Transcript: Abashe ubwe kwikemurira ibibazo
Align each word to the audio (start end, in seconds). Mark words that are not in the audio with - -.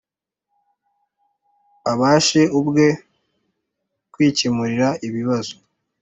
Abashe 1.91 2.41
ubwe 2.59 2.87
kwikemurira 4.13 4.89
ibibazo 5.07 5.55